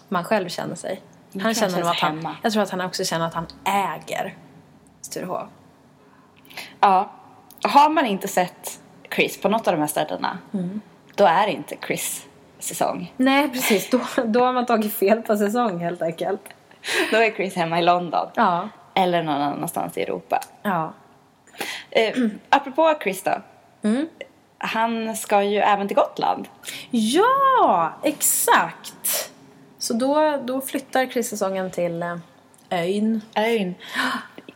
man 0.09 0.23
själv 0.23 0.49
känner 0.49 0.75
sig. 0.75 1.01
Han 1.33 1.41
kan 1.41 1.53
känner 1.53 1.79
nog 1.79 1.89
att 1.89 1.99
han, 1.99 2.17
hemma. 2.17 2.35
jag 2.43 2.53
tror 2.53 2.63
att 2.63 2.69
han 2.69 2.81
också 2.81 3.03
känner 3.03 3.27
att 3.27 3.33
han 3.33 3.47
äger 3.65 4.37
Sturehof. 5.01 5.47
Ja. 6.79 7.11
Har 7.63 7.89
man 7.89 8.05
inte 8.05 8.27
sett 8.27 8.79
Chris 9.15 9.41
på 9.41 9.49
något 9.49 9.67
av 9.67 9.73
de 9.73 9.79
här 9.79 9.87
ställena. 9.87 10.37
Då 11.15 11.25
är 11.25 11.45
det 11.47 11.53
inte 11.53 11.75
Chris 11.87 12.25
säsong. 12.59 13.13
Nej, 13.17 13.49
precis. 13.49 13.89
Då, 13.89 13.99
då 14.25 14.45
har 14.45 14.53
man 14.53 14.65
tagit 14.65 14.93
fel 14.93 15.21
på 15.21 15.37
säsong 15.37 15.79
helt 15.79 16.01
enkelt. 16.01 16.41
Då 17.11 17.17
är 17.17 17.31
Chris 17.31 17.55
hemma 17.55 17.79
i 17.79 17.81
London. 17.81 18.27
Ja. 18.35 18.69
Eller 18.93 19.23
någon 19.23 19.41
annanstans 19.41 19.97
i 19.97 20.01
Europa. 20.01 20.39
Ja. 20.63 20.93
Eh, 21.89 22.13
apropå 22.49 22.93
Chris 23.03 23.23
då. 23.23 23.31
Han 24.57 25.15
ska 25.15 25.43
ju 25.43 25.59
även 25.59 25.87
till 25.87 25.97
Gotland. 25.97 26.47
Ja, 26.91 27.93
exakt! 28.03 29.31
Så 29.77 29.93
då, 29.93 30.39
då 30.43 30.61
flyttar 30.61 31.05
Chris-säsongen 31.05 31.71
till 31.71 32.03
eh, 32.03 32.17
ön. 32.69 33.21
Ön. 33.35 33.75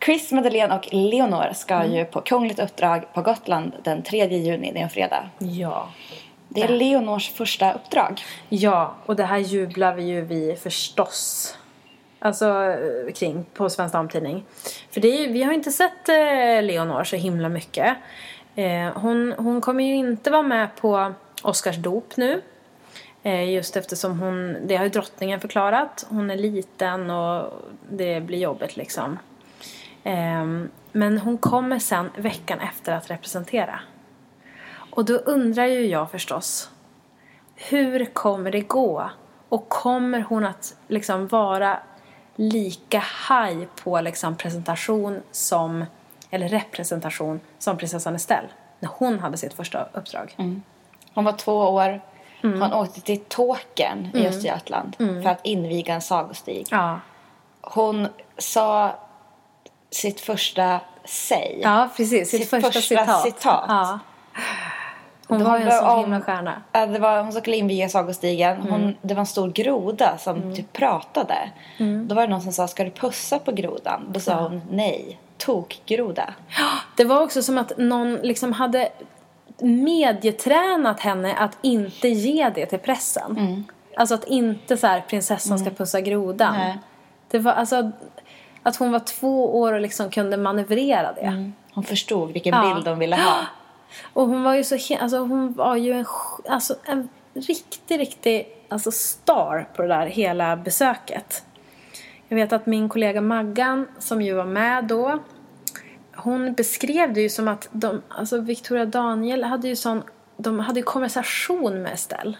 Chris, 0.05 0.31
Madeleine 0.31 0.75
och 0.75 0.87
Leonor 0.91 1.53
ska 1.53 1.85
ju 1.85 2.05
på 2.05 2.21
kungligt 2.21 2.59
uppdrag 2.59 3.13
på 3.13 3.21
Gotland 3.21 3.73
den 3.83 4.03
3 4.03 4.27
juni, 4.27 4.71
det 4.71 4.79
är 4.79 4.83
en 4.83 4.89
fredag. 4.89 5.29
Ja. 5.39 5.89
Det 6.49 6.61
är 6.61 6.67
Leonors 6.67 7.29
första 7.29 7.73
uppdrag. 7.73 8.21
Ja, 8.49 8.95
och 9.05 9.15
det 9.15 9.23
här 9.23 9.37
jublar 9.37 9.93
vi 9.93 10.03
ju 10.03 10.21
vi 10.21 10.55
förstås. 10.55 11.53
Alltså 12.19 12.45
eh, 12.63 13.13
kring 13.13 13.45
på 13.53 13.69
Svensk 13.69 13.93
Damtidning. 13.93 14.45
För 14.91 15.01
det 15.01 15.07
är, 15.07 15.27
ju- 15.27 15.33
vi 15.33 15.43
har 15.43 15.53
inte 15.53 15.71
sett 15.71 16.09
eh, 16.09 16.63
Leonor 16.63 17.03
så 17.03 17.15
himla 17.15 17.49
mycket. 17.49 17.97
Eh, 18.55 18.91
hon, 18.95 19.33
hon 19.37 19.61
kommer 19.61 19.83
ju 19.83 19.95
inte 19.95 20.31
vara 20.31 20.41
med 20.41 20.75
på 20.75 21.13
Oscars 21.43 21.75
dop 21.77 22.17
nu. 22.17 22.41
Eh, 23.23 23.49
just 23.53 23.77
eftersom 23.77 24.19
hon, 24.19 24.57
det 24.67 24.75
har 24.75 24.83
ju 24.83 24.89
drottningen 24.89 25.39
förklarat. 25.39 26.05
Hon 26.09 26.29
är 26.31 26.35
liten 26.37 27.09
och 27.09 27.53
det 27.89 28.21
blir 28.21 28.37
jobbigt 28.39 28.77
liksom. 28.77 29.19
Ehm, 30.03 30.69
men 30.91 31.17
hon 31.17 31.37
kommer 31.37 31.79
sen 31.79 32.09
veckan 32.17 32.59
efter 32.59 32.91
att 32.93 33.09
representera. 33.11 33.79
Och 34.91 35.05
då 35.05 35.13
undrar 35.13 35.65
ju 35.65 35.85
jag 35.87 36.11
förstås. 36.11 36.69
Hur 37.55 38.05
kommer 38.05 38.51
det 38.51 38.61
gå? 38.61 39.09
Och 39.49 39.69
kommer 39.69 40.21
hon 40.21 40.45
att 40.45 40.75
liksom 40.87 41.27
vara 41.27 41.79
lika 42.39 43.03
high 43.29 43.65
på 43.83 44.01
liksom 44.01 44.35
presentation 44.35 45.21
som, 45.31 45.85
eller 46.29 46.47
representation 46.49 47.39
som 47.59 47.77
prinsessan 47.77 48.15
Estelle? 48.15 48.47
När 48.79 48.89
hon 48.93 49.19
hade 49.19 49.37
sitt 49.37 49.53
första 49.53 49.87
uppdrag. 49.93 50.35
Hon 51.13 51.25
var 51.25 51.31
två 51.33 51.53
år. 51.53 52.01
Hon 52.41 52.73
åkte 52.73 53.01
till 53.01 53.19
Tåkern 53.19 54.09
i 54.13 54.27
Östergötland 54.27 54.95
för 54.97 55.25
att 55.27 55.39
inviga 55.43 55.93
en 55.93 56.01
sagostig. 56.01 56.67
Ja. 56.71 56.99
Hon 57.61 58.07
sa 58.37 58.95
sitt 59.89 60.19
första 60.19 60.79
säg. 61.05 61.59
ja, 61.63 61.89
precis. 61.97 62.29
Sitt, 62.29 62.41
Sitt 62.41 62.49
första, 62.49 62.71
första 62.71 62.81
citat. 62.81 63.21
citat. 63.21 63.65
Ja. 63.67 63.99
Hon 65.27 65.43
var 65.43 65.57
ju 65.57 65.63
en 65.63 65.71
sån 65.71 65.99
himla 65.99 66.21
stjärna. 66.21 66.61
Ja, 66.71 66.85
det 66.85 66.99
var, 66.99 67.21
hon 67.23 67.31
skulle 67.31 67.55
inviga 67.57 67.89
sagostigen. 67.89 68.61
Hon, 68.69 68.95
Det 69.01 69.13
var 69.13 69.19
en 69.19 69.25
stor 69.25 69.51
groda 69.51 70.17
som 70.17 70.55
typ 70.55 70.73
pratade. 70.73 71.49
Då 72.05 72.15
var 72.15 72.21
det 72.21 72.27
någon 72.27 72.41
som 72.41 72.51
sa, 72.53 72.67
ska 72.67 72.83
du 72.83 72.91
pussa 72.91 73.39
på 73.39 73.51
grodan? 73.51 74.05
Då 74.09 74.19
sa 74.19 74.41
hon 74.41 74.61
nej. 74.71 75.19
Tokgroda. 75.37 76.33
Det 76.97 77.03
var 77.03 77.21
också 77.21 77.41
som 77.41 77.57
att 77.57 77.71
någon 77.77 78.15
liksom 78.15 78.53
hade 78.53 78.89
medietränat 79.61 80.99
henne 80.99 81.33
att 81.33 81.57
inte 81.61 82.07
ge 82.07 82.49
det 82.55 82.65
till 82.65 82.79
pressen. 82.79 83.63
Alltså 83.97 84.15
att 84.15 84.23
inte 84.23 84.77
så 84.77 84.87
här, 84.87 85.01
prinsessan 85.07 85.59
ska 85.59 85.69
pussa 85.69 86.01
grodan. 86.01 86.53
Nej. 86.57 86.77
Det 87.31 87.39
var 87.39 87.51
alltså 87.51 87.91
att 88.63 88.75
hon 88.75 88.91
var 88.91 88.99
två 88.99 89.59
år 89.59 89.73
och 89.73 89.81
liksom 89.81 90.09
kunde 90.09 90.37
manövrera 90.37 91.13
det. 91.13 91.51
Hon 91.73 91.83
förstod 91.83 92.31
vilken 92.31 92.53
Ja. 92.55 92.73
bild 92.73 92.85
de 92.85 92.99
ville 92.99 93.15
ha. 93.15 93.37
Och 94.13 94.27
hon 94.27 94.43
var 94.43 94.55
ju 94.55 94.63
så 94.63 94.77
alltså 94.99 95.17
hon 95.17 95.53
var 95.53 95.75
ju 95.75 95.91
en, 95.93 96.05
alltså 96.49 96.75
en 96.85 97.09
riktig, 97.33 97.99
riktig 97.99 98.57
alltså 98.69 98.91
star 98.91 99.67
på 99.75 99.81
det 99.81 99.87
där 99.87 100.05
hela 100.05 100.57
besöket. 100.57 101.43
Jag 102.27 102.37
vet 102.37 102.53
att 102.53 102.65
min 102.65 102.89
kollega 102.89 103.21
Maggan, 103.21 103.87
som 103.99 104.21
ju 104.21 104.33
var 104.33 104.45
med 104.45 104.83
då, 104.83 105.19
hon 106.15 106.53
beskrev 106.53 107.13
det 107.13 107.21
ju 107.21 107.29
som 107.29 107.47
att 107.47 107.69
de, 107.71 108.01
alltså 108.07 108.39
Victoria 108.39 108.85
Daniel 108.85 109.43
hade 109.43 109.67
ju 109.67 109.75
sån, 109.75 110.03
de 110.37 110.59
hade 110.59 110.79
ju 110.79 110.83
konversation 110.83 111.81
med 111.81 111.93
Estelle. 111.93 112.37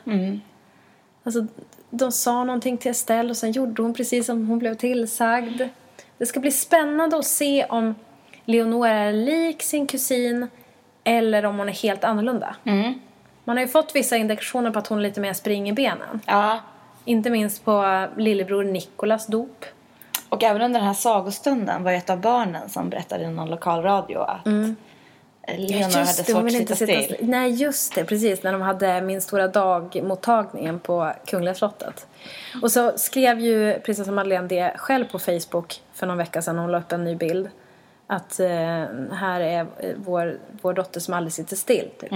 Alltså, 1.23 1.47
de 1.89 2.11
sa 2.11 2.43
någonting 2.43 2.77
till 2.77 2.91
Estelle 2.91 3.29
och 3.29 3.37
sen 3.37 3.51
gjorde 3.51 3.81
hon 3.81 3.93
precis 3.93 4.25
som 4.25 4.47
hon 4.47 4.59
blev 4.59 4.75
tillsagd. 4.75 5.61
Det 6.17 6.25
ska 6.25 6.39
bli 6.39 6.51
spännande 6.51 7.17
att 7.17 7.25
se 7.25 7.65
om 7.65 7.95
Leonora 8.45 8.89
är 8.89 9.13
lik 9.13 9.63
sin 9.63 9.87
kusin 9.87 10.47
eller 11.07 11.45
om 11.45 11.57
hon 11.57 11.69
är 11.69 11.73
helt 11.73 12.03
annorlunda. 12.03 12.55
Man 13.43 13.57
har 13.57 13.61
ju 13.63 13.67
fått 13.67 13.95
vissa 13.95 14.17
indikationer 14.17 14.71
på 14.71 14.79
att 14.79 14.87
hon 14.87 14.97
är 14.97 15.03
lite 15.03 15.21
mer 15.21 15.33
spring 15.33 15.69
i 15.69 15.73
benen. 15.73 16.21
Ja. 16.25 16.59
Inte 17.05 17.29
minst 17.29 17.65
på 17.65 18.07
lillebror 18.17 18.63
Nikolas 18.63 19.27
dop. 19.27 19.65
Och 20.29 20.43
även 20.43 20.61
under 20.61 20.79
den 20.79 20.87
här 20.87 20.93
sagostunden 20.93 21.83
var 21.83 21.91
ett 21.91 22.09
av 22.09 22.21
barnen 22.21 22.69
som 22.69 22.89
berättade 22.89 23.23
i 23.23 23.27
någon 23.27 23.49
lokalradio 23.49 24.17
att 24.17 24.45
Leonor 25.57 25.83
hade 25.83 25.97
hon 25.97 26.05
svårt 26.05 26.45
att 26.45 26.51
sitta 26.51 26.75
still. 26.75 27.03
still. 27.03 27.17
Nej, 27.29 27.51
just 27.51 27.95
det. 27.95 28.03
Precis. 28.03 28.43
När 28.43 28.51
de 28.51 28.61
hade 28.61 29.01
Min 29.01 29.21
stora 29.21 29.47
dag-mottagningen 29.47 30.79
på 30.79 31.13
Kungliga 31.25 31.55
slottet. 31.55 32.07
Och 32.61 32.71
så 32.71 32.97
skrev 32.97 33.39
ju 33.39 33.79
prinsessan 33.79 34.15
Madeleine 34.15 34.47
det 34.47 34.73
själv 34.77 35.05
på 35.05 35.19
Facebook 35.19 35.81
för 35.93 36.07
någon 36.07 36.17
vecka 36.17 36.41
sedan. 36.41 36.57
Hon 36.57 36.71
la 36.71 36.77
upp 36.77 36.91
en 36.91 37.03
ny 37.03 37.15
bild. 37.15 37.49
Att 38.07 38.39
eh, 38.39 38.47
här 39.11 39.39
är 39.39 39.59
eh, 39.79 39.95
vår, 39.95 40.39
vår 40.61 40.73
dotter 40.73 40.99
som 40.99 41.13
aldrig 41.13 41.33
sitter 41.33 41.55
still. 41.55 41.89
Typ. 41.99 42.11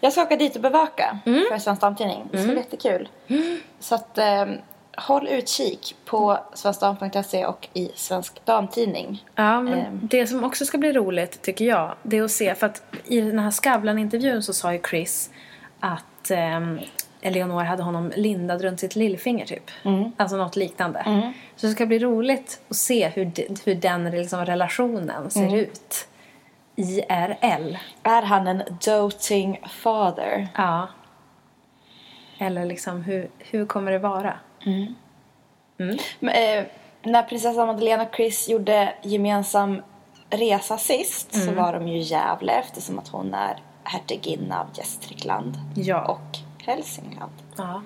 Jag 0.00 0.12
ska 0.12 0.22
åka 0.22 0.36
dit 0.36 0.56
och 0.56 0.62
bevaka 0.62 1.18
Mm. 1.26 1.44
för 1.50 1.58
Svensk 1.58 1.80
Damtidning. 1.80 2.28
Det 2.32 2.38
ska 2.38 2.46
bli 2.46 2.56
jättekul. 2.56 3.08
Så 3.80 3.94
att 3.94 4.18
eh, 4.18 4.46
håll 4.96 5.28
utkik 5.28 5.96
på 6.04 6.38
svenskdam.se 6.54 7.46
och 7.46 7.68
i 7.74 7.90
Svensk 7.94 8.44
Damtidning. 8.44 9.24
Ja, 9.34 9.60
men 9.60 9.78
Ehm. 9.78 10.00
det 10.02 10.26
som 10.26 10.44
också 10.44 10.64
ska 10.64 10.78
bli 10.78 10.92
roligt 10.92 11.42
tycker 11.42 11.64
jag, 11.64 11.94
det 12.02 12.18
är 12.18 12.22
att 12.22 12.30
se, 12.30 12.54
för 12.54 12.66
att 12.66 12.82
i 13.04 13.20
den 13.20 13.38
här 13.38 13.50
Skavlan-intervjun 13.50 14.42
så 14.42 14.52
sa 14.52 14.72
ju 14.72 14.80
Chris 14.90 15.30
att 15.80 16.30
um, 16.30 16.80
Eleonor 17.22 17.62
hade 17.64 17.82
honom 17.82 18.12
lindad 18.16 18.62
runt 18.62 18.80
sitt 18.80 18.96
lillfinger 18.96 19.46
typ. 19.46 19.70
Alltså 20.16 20.36
något 20.36 20.56
liknande. 20.56 21.32
Så 21.56 21.66
det 21.66 21.72
ska 21.72 21.86
bli 21.86 21.98
roligt 21.98 22.60
att 22.68 22.76
se 22.76 23.08
hur, 23.08 23.32
hur 23.64 23.74
den 23.74 24.10
liksom 24.10 24.44
relationen 24.46 25.30
ser 25.30 25.54
ut. 25.56 26.08
IRL. 26.76 27.76
Är 28.02 28.22
han 28.22 28.46
en 28.46 28.62
doting 28.86 29.60
father? 29.82 30.48
Ja. 30.56 30.88
Eller 32.38 32.64
liksom 32.66 33.02
hur, 33.02 33.30
hur 33.38 33.66
kommer 33.66 33.92
det 33.92 33.98
vara? 33.98 34.34
Men, 35.76 36.34
eh, 36.34 36.64
när 37.02 37.22
prinsessan 37.22 37.66
Madeleine 37.66 38.02
och 38.02 38.14
Chris 38.16 38.48
gjorde 38.48 38.94
gemensam 39.02 39.82
resa 40.30 40.78
sist 40.78 41.34
så 41.44 41.52
var 41.52 41.72
de 41.72 41.88
ju 41.88 41.96
i 41.98 42.02
Gävle 42.02 42.52
eftersom 42.52 42.98
att 42.98 43.08
hon 43.08 43.34
är 43.34 43.56
hertiginna 43.84 44.60
av 44.60 44.66
Gästrikland 44.74 45.56
Ja. 45.74 46.04
och 46.04 46.38
Hälsingland. 46.66 47.32
Ja, 47.56 47.82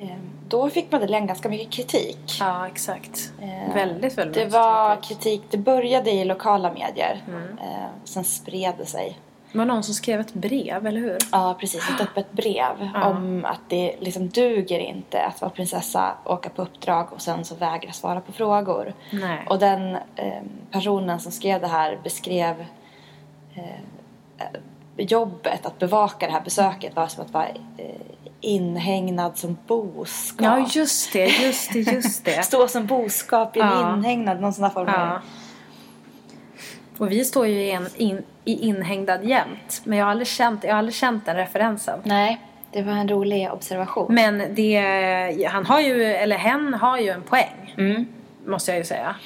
Ehm, 0.00 0.20
Då 0.48 0.70
fick 0.70 0.92
Madeleine 0.92 1.26
ganska 1.26 1.48
mycket 1.48 1.70
kritik. 1.70 2.36
ja 2.40 2.66
exakt. 2.66 3.32
Eh, 3.42 3.74
väldigt, 3.74 4.18
väldigt 4.18 4.34
Det 4.34 4.46
var 4.58 4.94
kritik. 4.96 5.08
kritik, 5.08 5.42
det 5.50 5.58
började 5.58 6.10
i 6.10 6.24
lokala 6.24 6.72
medier. 6.72 7.22
Mm. 7.28 7.58
Eh, 7.58 7.88
sen 8.04 8.24
spred 8.24 8.74
det 8.78 8.86
sig. 8.86 9.18
Det 9.52 9.58
var 9.58 9.64
någon 9.64 9.82
som 9.82 9.94
skrev 9.94 10.20
ett 10.20 10.34
brev, 10.34 10.86
eller 10.86 11.00
hur? 11.00 11.16
Ja, 11.32 11.56
precis. 11.60 11.88
Ett 11.90 12.00
öppet 12.00 12.32
brev 12.32 12.88
om 13.04 13.44
att 13.44 13.60
det 13.68 13.94
liksom 14.00 14.28
duger 14.28 14.78
inte 14.78 15.24
att 15.24 15.40
vara 15.40 15.50
prinsessa, 15.50 16.14
åka 16.24 16.48
på 16.50 16.62
uppdrag 16.62 17.12
och 17.12 17.20
sen 17.22 17.44
så 17.44 17.54
vägra 17.54 17.92
svara 17.92 18.20
på 18.20 18.32
frågor. 18.32 18.94
Nej. 19.12 19.46
Och 19.50 19.58
den 19.58 19.94
eh, 20.16 20.42
personen 20.70 21.20
som 21.20 21.32
skrev 21.32 21.60
det 21.60 21.66
här 21.66 21.98
beskrev 22.04 22.60
eh, 23.54 23.64
jobbet 24.98 25.66
att 25.66 25.78
bevaka 25.78 26.26
det 26.26 26.32
här 26.32 26.40
besöket 26.40 26.96
var 26.96 27.06
som 27.06 27.24
att 27.24 27.30
vara 27.30 27.48
eh, 27.48 27.54
inhägnad 28.40 29.38
som 29.38 29.56
boskap. 29.66 30.40
Ja, 30.58 30.66
just 30.70 31.12
det, 31.12 31.26
just 31.26 31.72
det, 31.72 31.78
just 31.80 32.24
det. 32.24 32.42
Stå 32.44 32.68
som 32.68 32.86
boskap 32.86 33.56
i 33.56 33.60
en 33.60 33.66
Ja. 33.66 33.94
inhägnad, 33.94 34.40
någon 34.40 34.52
sån 34.52 34.62
där 34.62 34.70
form. 34.70 34.88
Ja. 34.88 35.20
Och 36.98 37.12
vi 37.12 37.24
står 37.24 37.46
ju 37.46 37.60
i, 37.62 37.70
en, 37.70 37.88
in, 37.96 38.22
i 38.44 38.52
inhägnad 38.68 39.24
jämt. 39.24 39.80
Men 39.84 39.98
jag 39.98 40.04
har 40.04 40.10
aldrig 40.10 40.28
känt, 40.28 40.64
jag 40.64 40.70
har 40.70 40.78
aldrig 40.78 40.94
känt 40.94 41.26
den 41.26 41.36
referensen. 41.36 42.00
Nej, 42.04 42.40
det 42.72 42.82
var 42.82 42.92
en 42.92 43.08
rolig 43.08 43.52
observation. 43.52 44.14
Men 44.14 44.54
det, 44.54 45.48
han 45.50 45.66
har 45.66 45.80
ju, 45.80 46.04
eller 46.04 46.36
hen 46.36 46.74
har 46.74 46.98
ju 46.98 47.08
en 47.08 47.22
poäng. 47.22 47.74
Måste 48.46 48.70
jag 48.70 48.78
ju 48.78 48.84
säga. 48.84 49.16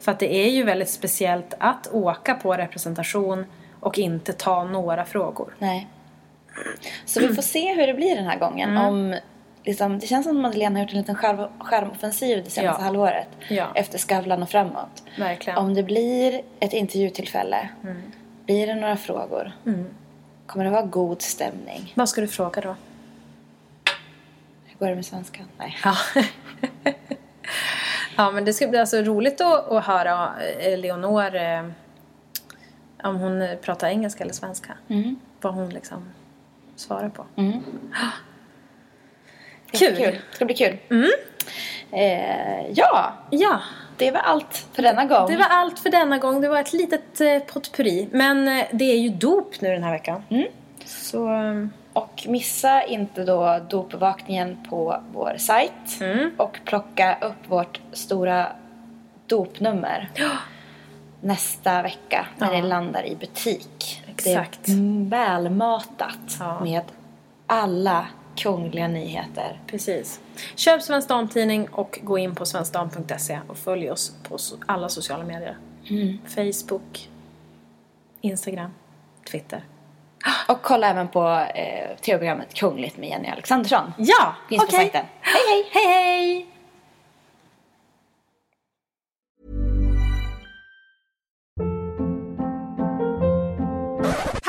För 0.00 0.12
att 0.12 0.18
det 0.18 0.34
är 0.34 0.50
ju 0.50 0.62
väldigt 0.62 0.90
speciellt 0.90 1.54
att 1.58 1.88
åka 1.92 2.34
på 2.34 2.54
representation 2.54 3.46
och 3.84 3.98
inte 3.98 4.32
ta 4.32 4.64
några 4.64 5.04
frågor. 5.04 5.54
Nej. 5.58 5.86
Så 7.04 7.20
vi 7.20 7.34
får 7.34 7.42
se 7.42 7.74
hur 7.74 7.86
det 7.86 7.94
blir 7.94 8.16
den 8.16 8.24
här 8.26 8.38
gången. 8.38 8.70
Mm. 8.70 8.84
Om, 8.86 9.18
liksom, 9.64 9.98
det 9.98 10.06
känns 10.06 10.26
som 10.26 10.36
att 10.36 10.42
Madeleine 10.42 10.78
har 10.78 10.84
gjort 10.84 10.92
en 10.92 10.98
liten 10.98 11.14
skärm, 11.14 11.48
skärmoffensiv 11.58 12.44
det 12.44 12.50
senaste 12.50 12.82
Ja. 12.82 12.84
halvåret. 12.86 13.28
Ja. 13.48 13.66
Efter 13.74 13.98
Skavlan 13.98 14.42
och 14.42 14.48
framåt. 14.48 15.02
Verkligen. 15.18 15.58
Om 15.58 15.74
det 15.74 15.82
blir 15.82 16.42
ett 16.60 16.72
intervjutillfälle. 16.72 17.68
Mm. 17.82 18.02
Blir 18.46 18.66
det 18.66 18.74
några 18.74 18.96
frågor. 18.96 19.52
Kommer 20.46 20.64
det 20.64 20.70
vara 20.70 20.82
god 20.82 21.22
stämning? 21.22 21.92
Vad 21.94 22.08
ska 22.08 22.20
du 22.20 22.28
fråga 22.28 22.60
då? 22.60 22.76
Hur 24.64 24.78
går 24.78 24.86
det 24.86 24.94
med 24.94 25.06
svenskan? 25.06 25.46
Nej. 25.58 25.76
Ja. 25.84 25.96
ja, 28.16 28.30
men 28.30 28.44
det 28.44 28.52
ska 28.52 28.68
bli 28.68 28.78
alltså 28.78 28.96
roligt 28.96 29.40
att, 29.40 29.70
att 29.72 29.84
höra 29.84 30.30
eh, 30.60 30.78
Leonor 30.78 31.34
eh, 31.34 31.64
om 33.04 33.16
hon 33.16 33.48
pratar 33.62 33.88
engelska 33.88 34.24
eller 34.24 34.34
svenska. 34.34 34.72
Vad 35.40 35.54
hon 35.54 35.68
liksom 35.70 36.08
svarar 36.76 37.08
på. 37.08 37.26
Ska 39.72 39.86
Kul. 39.86 39.96
kul. 39.96 40.18
Det 40.30 40.34
ska 40.36 40.44
bli 40.44 40.54
kul. 40.54 40.76
Mm. 40.90 41.10
Eh, 41.90 42.70
ja, 42.74 43.12
Ja, 43.30 43.60
det 43.96 44.10
var 44.10 44.20
allt 44.20 44.66
för 44.72 44.82
denna 44.82 45.04
gång. 45.04 45.26
det 45.30 45.36
var 45.36 45.46
allt 45.50 45.78
för 45.78 45.90
denna 45.90 46.18
gång. 46.18 46.40
Det 46.40 46.48
var 46.48 46.60
ett 46.60 46.72
litet 46.72 47.20
eh, 47.20 47.38
potpurri. 47.38 48.08
Men 48.12 48.48
eh, 48.48 48.64
det 48.72 48.84
är 48.84 48.98
ju 48.98 49.08
dop 49.08 49.60
nu 49.60 49.68
den 49.68 49.82
här 49.82 49.92
veckan. 49.92 50.22
Så... 50.84 51.28
eh, 51.34 51.66
Och 51.92 52.24
missa 52.28 52.82
inte 52.82 53.24
då 53.24 53.60
dopbevakningen 53.70 54.58
på 54.70 55.02
vår 55.12 55.34
sajt. 55.38 56.00
Mm. 56.00 56.30
Och 56.36 56.58
plocka 56.64 57.18
upp 57.20 57.50
vårt 57.50 57.80
stora 57.92 58.46
dopnummer. 59.26 60.10
Nästa 61.24 61.82
vecka 61.82 62.26
när 62.38 62.54
Ja. 62.54 62.60
det 62.60 62.68
landar 62.68 63.06
i 63.06 63.16
butik. 63.16 64.02
Exakt. 64.10 64.60
Det 64.64 64.72
är 64.72 65.08
välmatat 65.10 66.36
Ja. 66.40 66.60
med 66.60 66.82
alla 67.46 68.06
kungliga 68.36 68.88
nyheter. 68.88 69.60
Precis. 69.66 70.20
Köp 70.54 70.82
Svensk 70.82 71.08
Damtidning 71.08 71.68
och 71.68 71.98
gå 72.02 72.18
in 72.18 72.34
på 72.34 72.46
svenskdam.se 72.46 73.40
och 73.48 73.56
följ 73.56 73.90
oss 73.90 74.12
på 74.28 74.38
alla 74.66 74.88
sociala 74.88 75.24
medier. 75.24 75.56
Facebook, 76.34 77.08
Instagram, 78.20 78.70
Twitter. 79.30 79.64
Och 80.48 80.62
kolla 80.62 80.90
även 80.90 81.08
på 81.08 81.28
eh, 81.54 81.96
tv-programmet 82.00 82.54
Kungligt 82.54 82.96
med 82.98 83.08
Jenny 83.08 83.28
Alexandersson. 83.28 83.92
Ja, 83.98 84.34
okej. 84.50 84.58
sajten. 84.70 85.04
Hej 85.20 85.42
hej! 85.48 85.70
Hej 85.72 85.86
hej! 85.86 86.46